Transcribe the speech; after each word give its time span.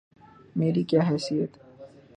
میری 0.55 0.83
کیا 0.89 1.01
حیثیت؟ 1.09 1.51